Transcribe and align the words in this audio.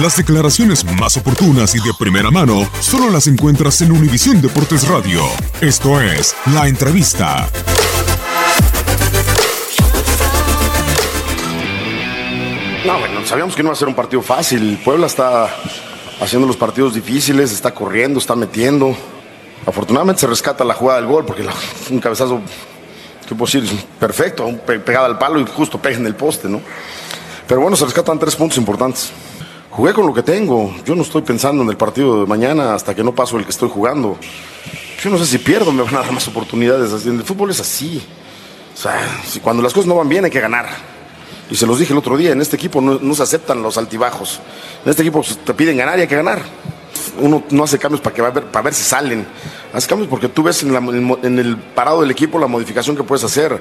Las 0.00 0.16
declaraciones 0.16 0.84
más 0.98 1.16
oportunas 1.16 1.74
y 1.74 1.78
de 1.78 1.92
primera 1.98 2.30
mano 2.30 2.68
solo 2.80 3.08
las 3.10 3.26
encuentras 3.28 3.80
en 3.80 3.92
Univisión 3.92 4.42
Deportes 4.42 4.86
Radio. 4.88 5.22
Esto 5.60 6.00
es 6.00 6.34
La 6.52 6.66
Entrevista. 6.68 7.48
No, 12.84 12.98
bueno, 13.00 13.26
sabíamos 13.26 13.56
que 13.56 13.62
no 13.62 13.68
iba 13.68 13.72
a 13.72 13.76
ser 13.76 13.88
un 13.88 13.94
partido 13.94 14.22
fácil. 14.22 14.78
Puebla 14.84 15.06
está 15.06 15.48
haciendo 16.20 16.46
los 16.46 16.56
partidos 16.56 16.94
difíciles, 16.94 17.52
está 17.52 17.72
corriendo, 17.74 18.20
está 18.20 18.36
metiendo. 18.36 18.96
Afortunadamente 19.66 20.20
se 20.20 20.26
rescata 20.28 20.62
la 20.64 20.74
jugada 20.74 21.00
del 21.00 21.08
gol 21.08 21.24
porque 21.24 21.44
un 21.90 21.98
cabezazo, 21.98 22.40
¿qué 23.28 23.34
puedo 23.34 23.50
decir? 23.50 23.68
Perfecto, 23.98 24.48
pe- 24.64 24.78
pegada 24.78 25.06
al 25.06 25.18
palo 25.18 25.40
y 25.40 25.46
justo 25.46 25.78
pega 25.80 25.96
en 25.96 26.06
el 26.06 26.14
poste, 26.14 26.48
¿no? 26.48 26.60
Pero 27.48 27.60
bueno, 27.60 27.76
se 27.76 27.84
rescatan 27.84 28.18
tres 28.18 28.36
puntos 28.36 28.58
importantes. 28.58 29.10
Jugué 29.76 29.92
con 29.92 30.06
lo 30.06 30.14
que 30.14 30.22
tengo. 30.22 30.74
Yo 30.86 30.94
no 30.94 31.02
estoy 31.02 31.20
pensando 31.20 31.62
en 31.62 31.68
el 31.68 31.76
partido 31.76 32.22
de 32.22 32.26
mañana 32.26 32.72
hasta 32.72 32.94
que 32.94 33.04
no 33.04 33.14
paso 33.14 33.36
el 33.36 33.44
que 33.44 33.50
estoy 33.50 33.68
jugando. 33.68 34.16
Yo 35.02 35.10
no 35.10 35.18
sé 35.18 35.26
si 35.26 35.36
pierdo, 35.36 35.70
me 35.70 35.82
van 35.82 35.96
a 35.96 35.98
dar 35.98 36.12
más 36.12 36.26
oportunidades. 36.28 37.04
El 37.04 37.22
fútbol 37.22 37.50
es 37.50 37.60
así. 37.60 38.02
O 38.74 38.76
sea, 38.78 38.98
si 39.26 39.38
cuando 39.40 39.62
las 39.62 39.74
cosas 39.74 39.86
no 39.86 39.96
van 39.96 40.08
bien 40.08 40.24
hay 40.24 40.30
que 40.30 40.40
ganar. 40.40 40.66
Y 41.50 41.56
se 41.56 41.66
los 41.66 41.78
dije 41.78 41.92
el 41.92 41.98
otro 41.98 42.16
día, 42.16 42.32
en 42.32 42.40
este 42.40 42.56
equipo 42.56 42.80
no, 42.80 43.14
se 43.14 43.22
aceptan 43.22 43.62
los 43.62 43.76
altibajos. 43.76 44.40
En 44.82 44.90
este 44.90 45.02
equipo 45.02 45.22
te 45.44 45.52
piden 45.52 45.76
ganar 45.76 45.98
y 45.98 46.02
hay 46.02 46.08
que 46.08 46.16
ganar. 46.16 46.40
Uno 47.20 47.44
no 47.50 47.64
hace 47.64 47.78
cambios 47.78 48.00
para, 48.00 48.16
que 48.16 48.22
ver, 48.22 48.44
para 48.46 48.62
ver 48.62 48.72
si 48.72 48.82
salen. 48.82 49.26
Hace 49.74 49.86
cambios 49.86 50.08
porque 50.08 50.30
tú 50.30 50.42
ves 50.42 50.62
en, 50.62 51.38
el 51.38 51.56
parado 51.58 52.00
del 52.00 52.10
equipo 52.10 52.38
la 52.38 52.46
modificación 52.46 52.96
que 52.96 53.02
puedes 53.02 53.24
hacer. 53.24 53.60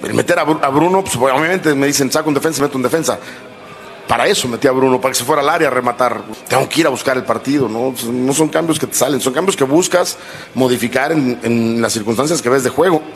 El 0.00 0.14
meter 0.14 0.38
a 0.38 0.44
Bruno, 0.44 1.02
pues, 1.02 1.16
obviamente 1.16 1.74
me 1.74 1.88
dicen, 1.88 2.12
saco 2.12 2.28
un 2.28 2.34
defensa, 2.34 2.62
meto 2.62 2.76
un 2.76 2.84
defensa. 2.84 3.18
Para 4.08 4.26
eso 4.28 4.46
metí 4.46 4.68
a 4.68 4.72
Bruno, 4.72 5.00
para 5.00 5.12
que 5.12 5.18
se 5.18 5.24
fuera 5.24 5.42
al 5.42 5.48
área 5.48 5.68
a 5.68 5.70
rematar. 5.70 6.22
Tengo 6.48 6.68
que 6.68 6.80
ir 6.80 6.86
a 6.86 6.90
buscar 6.90 7.16
el 7.16 7.24
partido, 7.24 7.68
¿no? 7.68 7.92
No 8.10 8.32
son 8.32 8.48
cambios 8.48 8.78
que 8.78 8.86
te 8.86 8.94
salen, 8.94 9.20
son 9.20 9.32
cambios 9.32 9.56
que 9.56 9.64
buscas 9.64 10.16
modificar 10.54 11.10
en, 11.12 11.80
las 11.80 11.92
circunstancias 11.92 12.40
que 12.40 12.48
ves 12.48 12.64
de 12.64 12.70
juego. 12.70 13.02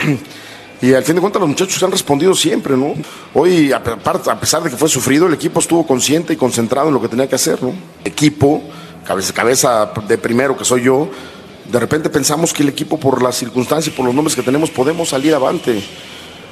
Y 0.82 0.94
al 0.94 1.04
fin 1.04 1.14
de 1.14 1.20
cuentas 1.20 1.40
los 1.40 1.48
muchachos 1.50 1.82
han 1.82 1.90
respondido 1.90 2.34
siempre, 2.34 2.74
¿no? 2.74 2.94
Hoy, 3.34 3.70
a 3.70 3.82
pesar 3.82 4.62
de 4.62 4.70
que 4.70 4.78
fue 4.78 4.88
sufrido, 4.88 5.26
el 5.26 5.34
equipo 5.34 5.60
estuvo 5.60 5.86
consciente 5.86 6.32
y 6.32 6.36
concentrado 6.36 6.88
en 6.88 6.94
lo 6.94 7.02
que 7.02 7.08
tenía 7.08 7.28
que 7.28 7.34
hacer, 7.34 7.62
¿no? 7.62 7.74
Equipo, 8.02 8.62
cabeza, 9.04 9.34
cabeza 9.34 9.92
de 10.08 10.16
primero 10.16 10.56
que 10.56 10.64
soy 10.64 10.84
yo, 10.84 11.10
de 11.70 11.78
repente 11.78 12.08
pensamos 12.08 12.52
que 12.52 12.62
el 12.62 12.70
equipo 12.70 12.98
por 12.98 13.22
las 13.22 13.36
circunstancias 13.36 13.92
y 13.92 13.96
por 13.96 14.06
los 14.06 14.14
nombres 14.14 14.34
que 14.34 14.42
tenemos 14.42 14.70
podemos 14.70 15.10
salir 15.10 15.34
avante. 15.34 15.82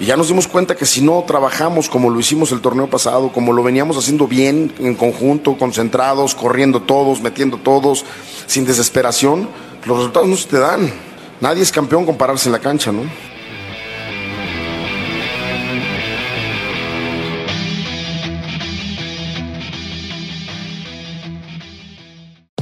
Y 0.01 0.07
ya 0.07 0.17
nos 0.17 0.29
dimos 0.29 0.47
cuenta 0.47 0.77
que 0.77 0.87
si 0.87 1.01
no 1.03 1.25
trabajamos 1.27 1.89
como 1.89 2.09
lo 2.09 2.21
hicimos 2.21 2.53
el 2.53 2.61
torneo 2.61 2.89
pasado, 2.89 3.33
como 3.33 3.53
lo 3.53 3.65
veníamos 3.65 3.97
haciendo 3.97 4.29
bien, 4.29 4.73
en 4.79 4.95
conjunto, 4.95 5.57
concentrados, 5.59 6.37
corriendo 6.37 6.83
todos, 6.83 7.21
metiendo 7.21 7.57
todos, 7.57 8.05
sin 8.47 8.65
desesperación, 8.65 9.49
los 9.85 9.99
resultados 9.99 10.29
no 10.29 10.37
se 10.37 10.49
te 10.49 10.59
dan. 10.59 10.93
Nadie 11.41 11.63
es 11.63 11.73
campeón 11.73 12.07
con 12.07 12.17
pararse 12.17 12.49
en 12.49 12.53
la 12.53 12.61
cancha, 12.61 12.93
¿no? 12.93 13.03